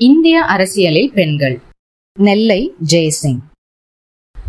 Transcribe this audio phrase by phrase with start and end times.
[0.00, 1.58] இந்திய அரசியலில் பெண்கள்.
[2.18, 3.40] நெல்லை ஜெயசிங்.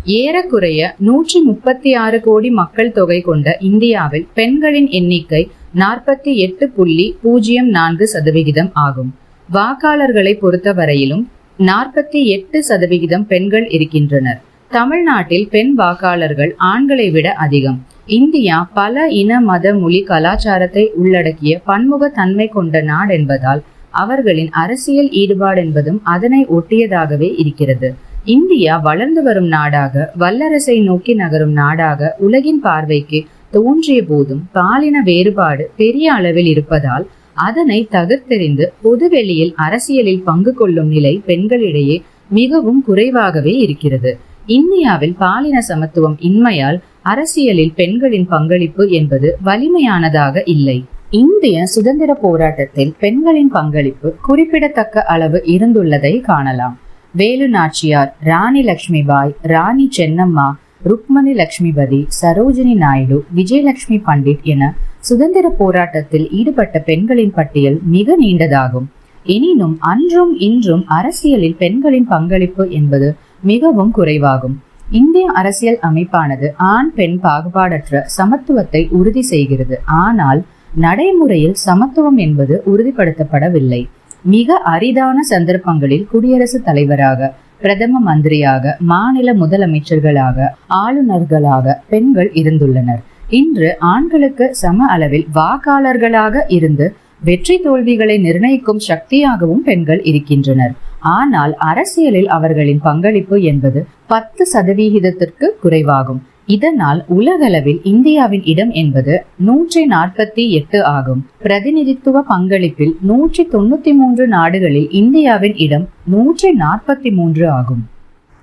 [0.04, 7.68] ஏறக்குறைய நூற்றி முப்பத்தி ஆறு கோடி மக்கள் தொகை கொண்ட இந்தியாவில் பெண்களின் எண்ணிக்கை நாற்பத்தி எட்டு புள்ளி பூஜ்ஜியம்
[7.68, 9.14] நான்கு சதவிகிதம் ஆகும்.
[9.52, 11.24] வாக்காளர்களை பொறுத்தவரையிலும்
[11.58, 14.40] நாற்பத்தி எட்டு சதவிகிதம் பெண்கள் இருக்கின்றனர்.
[14.68, 17.86] தமிழ்நாட்டில் பெண் வாக்காளர்கள் ஆண்களை விட அதிகம்.
[18.06, 23.62] இந்தியா பல இன மத மொழி கலாச்சாரத்தை உள்ளடக்கிய பன்முக தன்மை கொண்ட நாடென்பதால்
[24.02, 27.94] அவர்களின் அரசியல் ஈடுபாடு என்பதும் அதனை ஒட்டியதாகவே இருக்கிறது.
[28.24, 33.20] இந்தியா வளர்ந்து வரும் நாடாக வல்லரசை நோக்கி நகரும் நாடாக உலகின் பார்வைக்கு
[33.50, 37.04] தோன்றிய போதும் பாலின வேறுபாடு பெரிய அளவில் இருப்பதால்
[37.48, 41.96] அதனை தகர்த்தெறிந்து பொதுவெளியில் அரசியலில் பங்கு கொள்ளும் நிலை பெண்களிடையே
[42.28, 44.12] மிகவும் குறைவாகவே இருக்கிறது.
[44.46, 50.78] இந்தியாவில் பாலின சமத்துவம் இன்மையால் அரசியலில் பெண்களின் பங்களிப்பு என்பது வலிமையானதாக இல்லை.
[51.10, 56.78] இந்திய சுதந்திர போராட்டத்தில் பெண்களின் பங்களிப்பு குறிப்பிடத்தக்க அளவு இருந்துள்ளதை காணலாம்.
[57.12, 60.52] வேலு நாச்சியார் ராணி லட்சுமிபாய் ராணி சென்னம்மா
[60.84, 68.86] ருக்மணி லட்சுமிபதி சரோஜினி நாயுடு விஜயலட்சுமி பண்டிட் என சுதந்திர போராட்டத்தில் ஈடுபட்ட பெண்களின் பட்டியல் மிக நீண்டதாகும்.
[69.24, 74.56] எனினும் அன்றும் இன்றும் அரசியலில் பெண்களின் பங்களிப்பு என்பது மிகவும் குறைவாகும்.
[74.90, 79.80] இந்திய அரசியல் அமைப்பானது ஆண் பெண் பாகுபாடற்ற சமத்துவத்தை உறுதி செய்கிறது.
[79.84, 80.44] ஆனால்
[80.74, 83.88] நடைமுறையில் சமத்துவம் என்பது உறுதிப்படுத்தப்படவில்லை.
[84.22, 93.02] மிக அரிதான சந்தர்ப்பங்களில் குடியரசுத் தலைவராக பிரதம மந்திரியாக மாநில முதலமைச்சர்களாக ஆளுநர்களாக பெண்கள் இருந்துள்ளனர்.
[93.28, 100.72] இன்று ஆண்களுக்கு சம அளவில் வாக்காளர்களாக இருந்து வெற்றி தோல்விகளை நிர்ணயிக்கும் சக்தியாகவும் பெண்கள் இருக்கின்றனர்.
[101.00, 106.22] ஆனால் அரசியலில் அவர்களின் பங்களிப்பு என்பது பத்து சதவிகிதத்திற்கு குறைவாகும்.
[106.46, 111.26] இதனால் உலகளவில் இந்தியாவின் இடம் என்பது நூற்றி நாற்பத்தி எட்டு ஆகும்.
[111.42, 117.88] பிரதிநிதித்துவ பங்களிப்பில் நூற்றி தொண்ணூத்தி மூன்று நாடுகளில் இந்தியாவின் இடம் நூற்றி நாற்பத்தி மூன்று ஆகும்.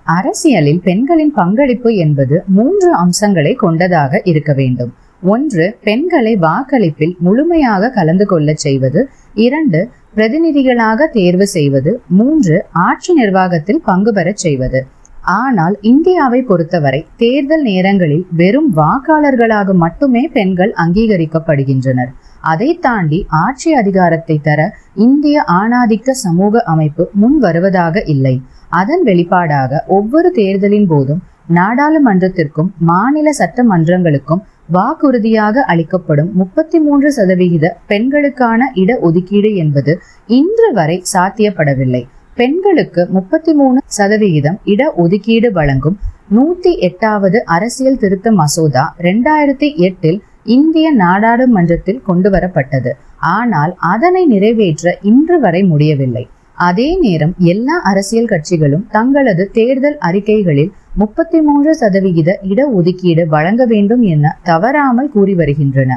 [0.03, 4.93] அரசியலில் பெண்களின் பங்களிப்பு என்பது மூன்று அம்சங்களை கொண்டதாக இருக்க வேண்டும்.
[5.21, 9.09] ஒன்று பெண்களை வாக்களிப்பில் முழுமையாக கலந்து கொள்ளச் செய்வது.
[9.33, 12.01] இரண்டு பிரதிநிதிகளாக தேர்வு செய்வது.
[12.07, 14.85] மூன்று ஆட்சி நிர்வாகத்தில் பங்கு பெறச் செய்வது.
[15.21, 22.11] ஆனால் இந்தியாவை பொறுத்தவரை தேர்தல் நேரங்களில் வெறும் வாக்காளர்களாக மட்டுமே பெண்கள் அங்கீகரிக்கப்படுகின்றனர்.
[22.41, 28.41] அதை தாண்டி ஆட்சி அதிகாரத்தை தர இந்திய ஆணாதிக்க சமூக அமைப்பு முன் வருவதாக இல்லை.
[28.69, 31.21] அதன் வெளிப்பாடாக ஒவ்வொரு தேர்தலின் போதும்
[31.53, 34.41] நாடாளுமன்றத்திற்கும் மாநில சட்டமன்றங்களுக்கும்
[34.73, 42.03] வாக்குறுதியாக அளிக்கப்படும் முப்பத்தி மூன்று சதவிகித பெண்களுக்கான இட ஒதுக்கீடு என்பது இன்று வரை சாத்தியப்படவில்லை.
[42.37, 45.97] பெண்களுக்கு முப்பத்தி மூணு சதவிகிதம் இட ஒதுக்கீடு வழங்கும்
[46.29, 52.91] நூத்தி எட்டாவது அரசியல் திருத்த மசோதா ரெண்டாயிரத்தி எட்டில் இந்திய நாடாளுமன்றத்தில் கொண்டு வரப்பட்டது
[53.31, 56.23] ஆனால் அதனை நிறைவேற்ற இன்று வரை முடியவில்லை.
[56.59, 64.05] அதே நேரம் எல்லா அரசியல் கட்சிகளும் தங்களது தேர்தல் அறிக்கைகளில் முப்பத்தி மூன்று சதவிகித இட ஒதுக்கீடு வழங்க வேண்டும்
[64.13, 65.91] என தவறாமல் கூறி வருகின்றன.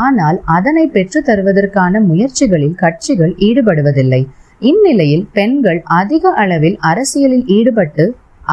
[0.00, 4.22] ஆனால் அதனை பெற்று தருவதற்கான முயற்சிகளில் கட்சிகள் ஈடுபடுவதில்லை.
[4.60, 8.04] இந்நிலையில் பெண்கள் அதிக அளவில் அரசியலில் ஈடுபட்டு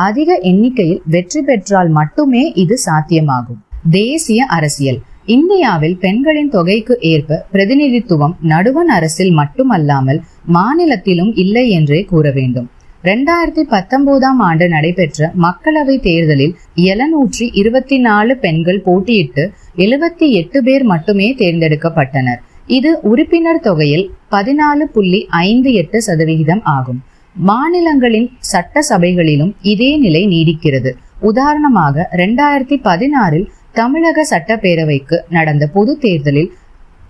[0.07, 3.59] அதிக எண்ணிக்கையில் வெற்றி பெற்றால் மட்டுமே இது சாத்தியமாகும்.
[3.89, 4.99] தேசிய அரசியல்.
[5.25, 10.21] இந்தியாவில் பெண்களின் தொகைக்கு ஏற்ப பிரதிநிதித்துவம் நடுவன் அரசில் மட்டுமல்லாமல்
[10.57, 12.69] மாநிலத்திலும் இல்லை என்றே கூற வேண்டும்.
[13.03, 19.43] ரெண்டாயிரத்தி பத்தொன்பதாம் ஆண்டு நடைபெற்ற மக்களவை தேர்தலில் எழுநூற்றி இருபத்தி நாலு பெண்கள் போட்டியிட்டு
[19.75, 22.41] எழுபத்தி எட்டு பேர் மட்டுமே தேர்ந்தெடுக்கப்பட்டனர்.
[22.67, 26.99] இது உறுப்பினர் தொகையில் பதினாலு புள்ளி ஐந்து எட்டு சதவிகிதம் ஆகும்.
[27.35, 30.91] மாநிலங்களின் சட்ட சபைகளிலும் இதே நிலை நீடிக்கிறது.
[31.29, 33.47] உதாரணமாக ரெண்டாயிரத்தி பதினாறில்
[33.79, 36.49] தமிழக சட்டப்பேரவைக்கு நடந்த பொது தேர்தலில்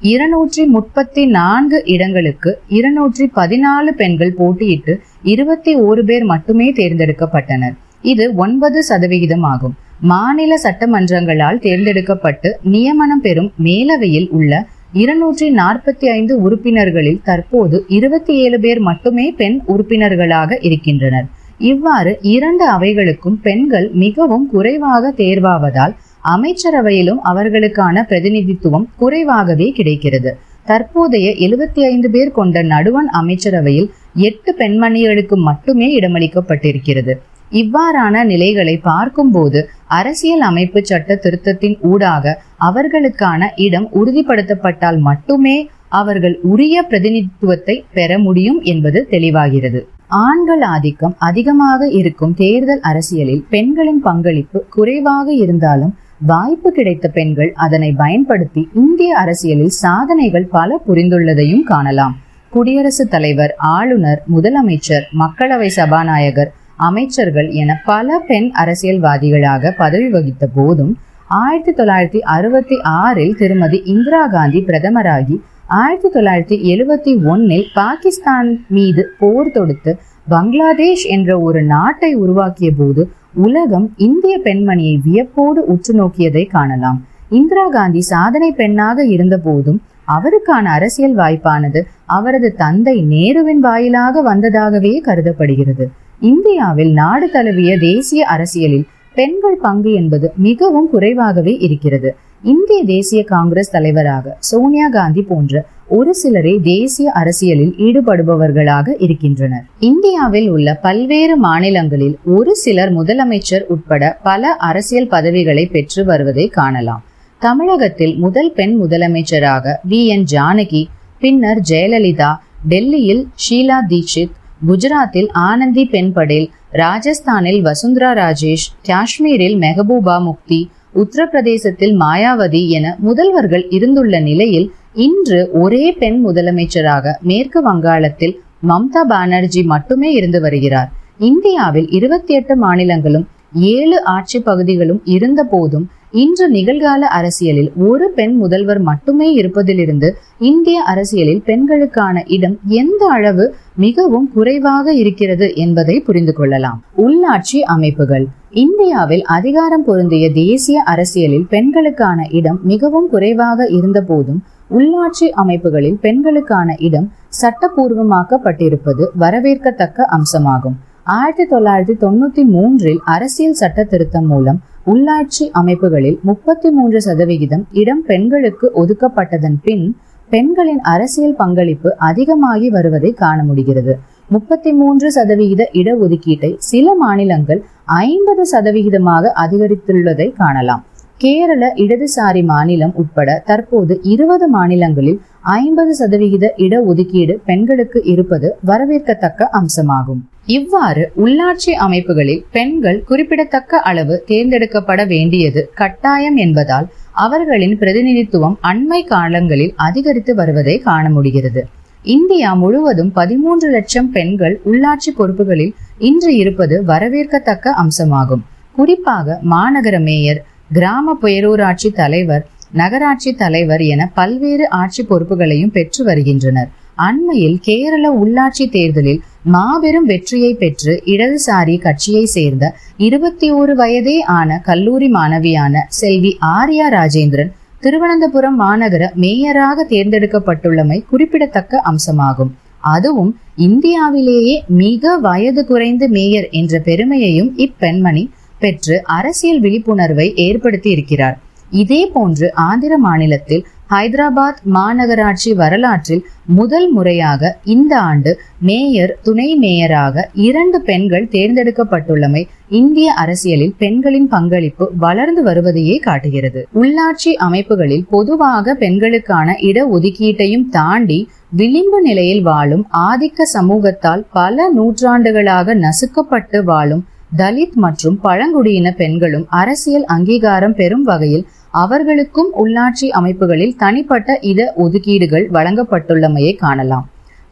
[0.02, 4.94] இருநூற்றி முப்பத்தி நான்கு இடங்களுக்கு இருநூற்றி பதினாலு பெண்கள் போட்டியிட்டு
[5.34, 7.76] இருபத்தி ஓரு பேர் மட்டுமே தேர்ந்தெடுக்கப்பட்டனர்.
[8.02, 9.76] இது ஒன்பது சதவிகிதம் ஆகும்.
[10.02, 14.68] மாநில சட்டமன்றங்களால் தேர்ந்தெடுக்கப்பட்டு நியமனம் பெறும் மேலவையில் உள்ள
[15.02, 21.28] இருநூற்றி நாற்பத்தி ஐந்து உறுப்பினர்களில் தற்போது இருபத்தி ஏழு பேர் மட்டுமே பெண் உறுப்பினர்களாக இருக்கின்றனர்.
[21.60, 25.94] இவ்வாறு இரண்டு அவைகளுக்கும் பெண்கள் மிகவும் குறைவாக தேர்வாவதால்
[26.36, 30.34] அமைச்சரவையிலும் அவர்களுக்கான பிரதிநிதித்துவம் குறைவாகவே கிடைக்கிறது.
[30.66, 33.90] தற்போதைய எழுபத்தி ஐந்து பேர் கொண்ட நடுவண் அமைச்சரவையில்
[34.28, 37.16] எட்டு பெண்மணிகளுக்கு மட்டுமே இடமளிக்கப்பட்டிருக்கிறது.
[37.52, 47.86] இவ்வாறான நிலைகளை பார்க்கும்போது அரசியல் அமைப்பு சட்ட திருத்தத்தின் ஊடாக அவர்களுக்கான இடம் உறுதிப்படுத்தப்பட்டால் மட்டுமே அவர்கள் உரிய பிரதிநிதித்துவத்தை
[47.94, 49.88] பெற முடியும் என்பது தெளிவாகிறது.
[50.08, 58.70] ஆண்கள் ஆதிக்கம் அதிகமாக இருக்கும் தேர்தல் அரசியலில் பெண்களின் பங்களிப்பு குறைவாக இருந்தாலும் வாய்ப்பு கிடைத்த பெண்கள் அதனை பயன்படுத்தி
[58.74, 62.18] இந்திய அரசியலில் சாதனைகள் பல புரிந்துள்ளதையும் காணலாம்.
[62.50, 70.94] குடியரசுத் தலைவர் ஆளுநர் முதலமைச்சர் மக்களவை சபாநாயகர் அமைச்சர்கள் என பல பெண் அரசியல்வாதிகளாக பதவி வகித்த போதும்
[71.28, 79.52] ஆயிரத்தி தொள்ளாயிரத்தி அறுபத்தி ஆறில் திருமதி இந்திரா காந்தி பிரதமராகி ஆயிரத்தி தொள்ளாயிரத்தி எழுபத்தி ஒன்னில் பாகிஸ்தான் மீது போர்
[79.52, 79.98] தொடுத்து
[80.30, 87.06] பங்களாதேஷ் என்ற ஒரு நாட்டை உருவாக்கிய போது உலகம் இந்திய பெண்மணியை வியப்போடு உற்று நோக்கியதை காணலாம்.
[87.30, 95.90] இந்திரா காந்தி சாதனை பெண்ணாக இருந்த போதும் அவருக்கான அரசியல் வாய்ப்பானது அவரது தந்தை நேருவின் வாயிலாக வந்ததாகவே கருதப்படுகிறது.
[96.20, 102.16] இந்தியாவில் நாடு தழுவிய தேசிய அரசியலில் பெண்கள் பங்கு என்பது மிகவும் குறைவாகவே இருக்கிறது.
[102.44, 109.64] இந்திய தேசிய காங்கிரஸ் தலைவராக சோனியா காந்தி போன்ற ஒரு சிலரே தேசிய அரசியலில் ஈடுபடுபவர்களாக இருக்கின்றனர்.
[109.80, 117.04] இந்தியாவில் உள்ள பல்வேறு மாநிலங்களில் ஒரு சிலர் முதலமைச்சர் உட்பட பல அரசியல் பதவிகளை பெற்று வருவதை காணலாம்.
[117.40, 120.06] தமிழகத்தில் முதல் பெண் முதலமைச்சராக வி.
[120.06, 120.26] என்.
[120.32, 120.86] ஜானகி
[121.20, 122.36] பின்னர் ஜெயலலிதா
[122.70, 130.60] டெல்லியில் ஷீலா தீட்சித் குஜராத்தில் ஆனந்தி பென்படேல் ராஜஸ்தானில் வசுந்தரா ராஜேஷ் காஷ்மீரில் மெஹபூபா முக்தி
[130.94, 138.36] உத்தரப்பிரதேசத்தில் மாயாவதி என முதல்வர்கள் இருந்துள்ள நிலையில் இன்று ஒரே பெண் முதலமைச்சராக மேற்கு வங்காளத்தில்
[138.68, 140.90] மம்தா பானர்ஜி மட்டுமே இருந்து வருகிறார்.
[141.20, 143.26] இந்தியாவில் இருபத்தி எட்டு மாநிலங்களும்
[143.70, 151.42] ஏழு ஆட்சி பகுதிகளும் இருந்த போதும் இன்று நிகழ்கால அரசியலில் ஒரு பெண் முதல்வர் மட்டுமே இருப்பதிலிருந்து இந்திய அரசியலில்
[151.42, 156.84] பெண்களுக்கான இடம் எந்த அளவு மிகவும் குறைவாக இருக்கிறது என்பதை புரிந்து கொள்ளலாம்.
[156.98, 158.28] உள்ளாட்சி அமைப்புகள்.
[158.50, 167.12] இந்தியாவில் அதிகாரம் பொருந்திய தேசிய அரசியலில் பெண்களுக்கான இடம் மிகவும் குறைவாக இருந்த போதும் உள்ளாட்சி அமைப்புகளில் பெண்களுக்கான இடம்
[167.42, 170.76] சட்டப்பூர்வமாக்கப்பட்டிருப்பது வரவேற்கத்தக்க அம்சமாகும்.
[171.04, 174.62] ஆயிரத்தி தொள்ளாயிரத்தி தொண்ணூத்தி மூன்றில் அரசியல் சட்ட திருத்தம் மூலம்
[174.92, 179.86] உள்ளாட்சி அமைப்புகளில் முப்பத்தி மூன்று சதவிகிதம் இடம் பெண்களுக்கு ஒதுக்கப்பட்டதன் பின்
[180.30, 183.94] பெண்களின் அரசியல் பங்களிப்பு அதிகமாகி வருவதை காண முடிகிறது.
[184.30, 190.84] முப்பத்தி மூன்று சதவிகித இடஒதுக்கீட்டை சில மாநிலங்கள் ஐம்பது சதவிகிதமாக அதிகரித்துள்ளதை காணலாம்.
[191.18, 195.20] கேரள இடதுசாரி மாநிலம் உட்பட தற்போது இருபது மாநிலங்களில்
[195.54, 200.22] ஐம்பது சதவிகித இடஒதுக்கீடு பெண்களுக்கு இருப்பது வரவேற்கத்தக்க அம்சமாகும்.
[200.46, 210.36] இவ்வாறு உள்ளாட்சி அமைப்புகளில் பெண்கள் குறிப்பிடத்தக்க அளவு தேர்ந்தெடுக்கப்பட வேண்டியது கட்டாயம் என்பதால் அவர்களின் பிரதிநிதித்துவம் அண்மை காலங்களில் அதிகரித்து
[210.36, 211.68] வருவதை காண முடிகிறது.
[212.04, 218.44] இந்தியா முழுவதும் பதிமூன்று லட்சம் பெண்கள் உள்ளாட்சி பொறுப்புகளில் இன்று இருப்பது வரவேற்கத்தக்க அம்சமாகும்.
[218.72, 220.44] குறிப்பாக மாநகர மேயர்
[220.74, 222.46] கிராம பேரூராட்சி தலைவர்
[222.80, 226.70] நகராட்சி தலைவர் என பல்வேறு ஆட்சி பொறுப்புகளையும் பெற்று வருகின்றனர்.
[227.08, 232.66] அண்மையில் கேரள உள்ளாட்சி தேர்தலில் மாபெரும் வெற்றியை பெற்று இடதுசாரி கட்சியை சேர்ந்த
[232.98, 242.54] இருபத்தி ஓரு வயதே ஆன கல்லூரி மாணவியான செல்வி ஆர்யா ராஜேந்திரன் திருவனந்தபுரம் மாநகர மேயராக தேர்ந்தெடுக்கப்பட்டுள்ளமை குறிப்பிடத்தக்க அம்சமாகும்.
[242.94, 248.24] அதுவும் இந்தியாவிலேயே மிக வயது குறைந்த மேயர் என்ற பெருமையையும் இப்பெண்மணி
[248.60, 251.38] பெற்று அரசியல் விழிப்புணர்வை ஏற்படுத்தி இருக்கிறார்
[251.76, 260.78] இதே போன்று ஆந்திர மாநிலத்தில் ஹைதராபாத் மாநகராட்சி வரலாற்றில் முதல் முறையாக இந்த ஆண்டு மேயர் துணை மேயராக இரண்டு
[260.82, 262.42] பெண்கள் தேர்ந்தெடுக்கப்பட்டுள்ளமை
[262.72, 266.62] இந்திய அரசியலில் பெண்களின் பங்களிப்பு வளர்ந்து வருவதையே காட்டுகிறது.
[266.74, 271.20] உள்ளாட்சி அமைப்புகளில் பொதுவாக பெண்களுக்கான இட ஒதுக்கீட்டையும் தாண்டி
[271.52, 277.04] விளிம்பு நிலையில் வாழும் ஆதிக்க சமூகத்தால் பல நூற்றாண்டுகளாக நசுக்கப்பட்டு வாழும்
[277.38, 281.46] தலித் மற்றும் பழங்குடியின பெண்களும் அரசியல் அங்கீகாரம் பெறும் வகையில்
[281.84, 287.06] அவர்களுக்கும் உள்ளாட்சி அமைப்புகளில் தனிப்பட்ட இட ஒதுக்கீடுகள் வழங்கப்பட்டுள்ளமையை காணலாம்.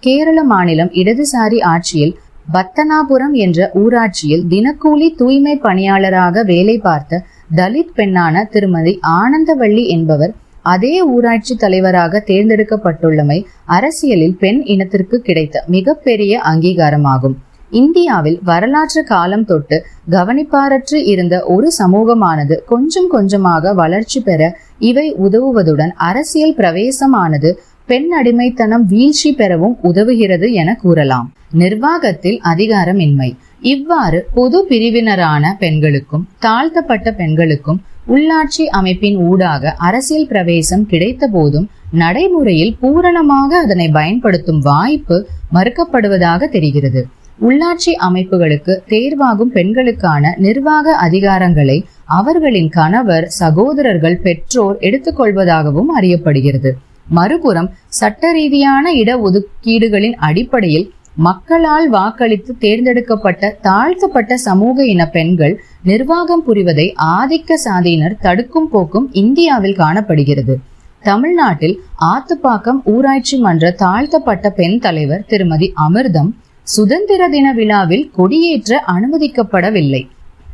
[0.03, 2.13] கேரள மாநிலம் இடதுசாரி ஆட்சியில்
[2.53, 7.21] பத்தனாபுரம் என்ற ஊராட்சியில் தினக்கூலி தூய்மை பணியாளராக வேலை பார்த்த
[7.55, 10.33] தலித் பெண்ணான திருமதி ஆனந்தவள்ளி என்பவர்
[10.73, 13.39] அதே ஊராட்சி தலைவராக தேர்ந்தெடுக்கப்பட்டுள்ளமை
[13.77, 17.35] அரசியலில் பெண் இனத்திற்கு கிடைத்த மிகப்பெரிய அங்கீகாரமாகும்.
[17.73, 19.77] இந்தியாவில் வரலாற்று காலம் தொட்டு
[20.11, 24.41] கவனிப்பாரற்று இருந்த ஒரு சமூகமானது கொஞ்சம் கொஞ்சமாக வளர்ச்சி பெற
[24.89, 27.51] இவை உதவுவதுடன் அரசியல் பிரவேசமானது
[27.85, 31.27] பெண் அடிமைத்தனம் வீழ்ச்சி பெறவும் உதவுகிறது என கூறலாம்.
[31.53, 33.29] நிர்வாகத்தில் அதிகாரமின்மை.
[33.71, 43.51] இவ்வாறு பொது பிரிவினரான பெண்களுக்கும் தாழ்த்தப்பட்ட பெண்களுக்கும் உள்ளாட்சி அமைப்பின் ஊடாக அரசியல் பிரவேசம் கிடைத்த போதும் நடைமுறையில் பூரணமாக
[43.57, 45.17] அதனை பயன்படுத்தும் வாய்ப்பு
[45.53, 47.03] மறுக்கப்படுவதாக தெரிகிறது.
[47.41, 56.71] உள்ளாட்சி அமைப்புகளுக்கு தேர்வாகும் பெண்களுக்கான நிர்வாக அதிகாரங்களை அவர்களின் கணவர் சகோதரர்கள் பெற்றோர் எடுத்துக்கொள்வதாகவும் அறியப்படுகிறது.
[57.07, 67.53] மறுபுறம் சட்ட ரீதியான இடஒதுக்கீடுகளின் அடிப்படையில் மக்களால் வாக்களித்து தேர்ந்தெடுக்கப்பட்ட தாழ்த்தப்பட்ட சமூக இன பெண்கள் நிர்வாகம் புரிவதை ஆதிக்க
[67.65, 70.59] சாதியினர் தடுக்கும் போக்கும் இந்தியாவில் காணப்படுகிறது.
[70.99, 76.31] தமிழ்நாட்டில் ஆத்துப்பாக்கம் ஊராட்சி மன்ற தாழ்த்தப்பட்ட பெண் தலைவர் திருமதி அமிர்தம்
[76.63, 80.07] சுதந்திர தின விழாவில் கொடியேற்ற அனுமதிக்கப்படவில்லை.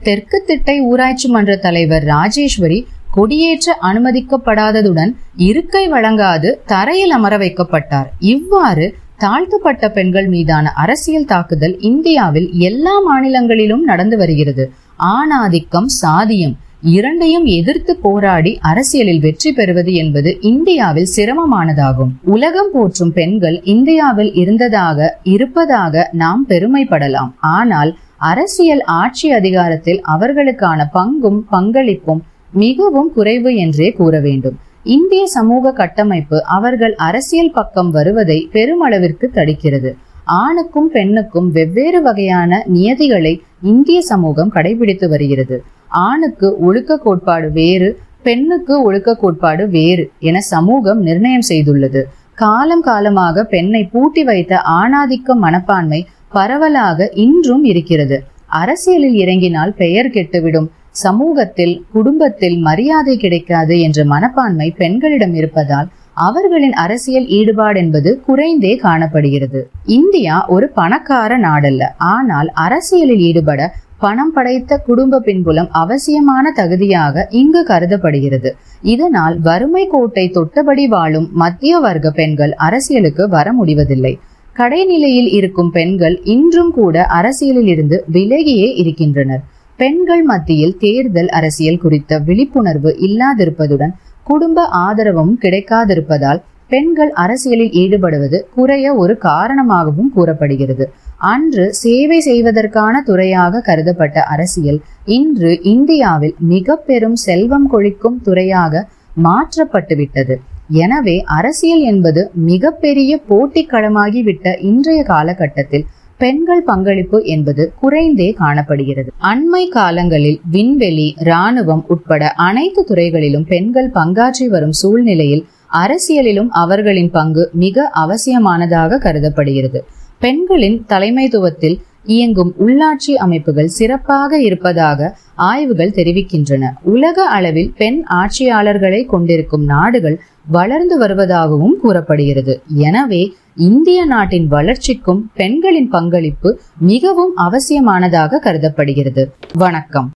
[0.03, 8.05] தெற்கு திட்டை ஊராட்சி மன்ற தலைவர் ராஜேஸ்வரி கொடியேற்ற அனுமதிக்கப்படாததுடன் இருக்கை வழங்காது தரையில் அமர வைக்கப்பட்டார்.
[8.19, 14.71] இவ்வாறு தாழ்த்தப்பட்ட பெண்கள் மீதான அரசியல் தாக்குதல் இந்தியாவில் எல்லா மாநிலங்களிலும் நடந்து வருகிறது.
[15.03, 22.11] ஆணாதிக்கம் சாதியம் இரண்டையும் எதிர்த்து போராடி அரசியலில் வெற்றி பெறுவது என்பது இந்தியாவில் சிரமமானதாகும்.
[22.23, 27.31] உலகம் போற்றும் பெண்கள் இந்தியாவில் இருந்ததாக இருப்பதாக நாம் பெருமைப்படலாம்.
[27.39, 32.21] ஆனால் அரசியல் ஆட்சி அதிகாரத்தில் அவர்களுக்கான பங்கும் பங்களிப்பும்
[32.51, 34.57] மிகவும் குறைவு என்றே கூற வேண்டும்.
[34.83, 39.91] இந்திய சமூக கட்டமைப்பு அவர்கள் அரசியல் பக்கம் வருவதை பெருமளவிற்கு தடுக்கிறது.
[40.25, 45.63] ஆணுக்கும் பெண்ணுக்கும் வெவ்வேறு வகையான நியதிகளை இந்திய சமூகம் கடைபிடித்து வருகிறது.
[45.89, 52.03] ஆணுக்கு ஒழுக்க கோட்பாடு வேறு பெண்ணுக்கு ஒழுக்க கோட்பாடு வேறு என சமூகம் நிர்ணயம் செய்துள்ளது.
[52.33, 58.23] காலம் காலமாக பெண்ணை பூட்டி வைத்த ஆணாதிக்க மனப்பான்மை பரவலாக இன்றும் இருக்கிறது.
[58.47, 60.67] அரசியலில் இறங்கினால் பெயர் கெட்டுவிடும்.
[60.89, 69.69] சமூகத்தில் குடும்பத்தில் மரியாதை கிடைக்காது என்ற மனப்பான்மை பெண்களிடம் இருப்பதால் அவர்களின் அரசியல் ஈடுபாடு என்பது குறைந்தே காணப்படுகிறது.
[69.83, 71.83] இந்தியா ஒரு பணக்கார நாடல்ல.
[71.97, 78.55] ஆனால் அரசியலில் ஈடுபட பணம் படைத்த குடும்ப பின்புலம் அவசியமான தகுதியாக இங்கு கருதப்படுகிறது.
[78.81, 84.19] இதனால் வறுமை கோட்டை தொட்டபடி வாழும் மத்திய வர்க்க பெண்கள் அரசியலுக்கு வர முடிவதில்லை.
[84.55, 89.43] கடைநிலையில் இருக்கும் பெண்கள் இன்றும் கூட அரசியலில் இருந்து விலகியே இருக்கின்றனர்.
[89.75, 99.17] பெண்கள் மத்தியில் தேர்தல் அரசியல் குறித்த விழிப்புணர்வு இல்லாதிருப்பதுடன் குடும்ப ஆதரவும் கிடைக்காதிருப்பதால் பெண்கள் அரசியலில் ஈடுபடுவது குறைய ஒரு
[99.17, 100.85] காரணமாகவும் கூறப்படுகிறது.
[101.19, 108.83] அன்று சேவை செய்வதற்கான துறையாக கருதப்பட்ட அரசியல் இன்று இந்தியாவில் மிக பெரும் செல்வம் கொழிக்கும் துறையாக
[109.23, 110.35] மாற்றப்பட்டுவிட்டது.
[110.73, 115.85] எனவே அரசியல் என்பது மிகப்பெரிய போட்டி களமாகிவிட்ட இன்றைய காலகட்டத்தில்
[116.19, 119.09] பெண்கள் பங்களிப்பு என்பது குறைந்தே காணப்படுகிறது.
[119.19, 127.89] அண்மை காலங்களில் விண்வெளி இராணுவம் உட்பட அனைத்து துறைகளிலும் பெண்கள் பங்காற்றி வரும் சூழ்நிலையில் அரசியலிலும் அவர்களின் பங்கு மிக
[127.93, 129.81] அவசியமானதாக கருதப்படுகிறது.
[130.19, 136.63] பெண்களின் தலைமைத்துவத்தில் இயங்கும் உள்ளாட்சி அமைப்புகள் சிறப்பாக இருப்பதாக ஆய்வுகள் தெரிவிக்கின்றன.
[136.93, 140.17] உலக அளவில் பெண் ஆட்சியாளர்களை கொண்டிருக்கும் நாடுகள்
[140.57, 142.55] வளர்ந்து வருவதாகவும் கூறப்படுகிறது.
[142.87, 143.21] எனவே
[143.69, 149.23] இந்திய நாட்டின் வளர்ச்சிக்கும் பெண்களின் பங்களிப்பு மிகவும் அவசியமானதாக கருதப்படுகிறது.
[149.53, 150.07] வணக்கம்.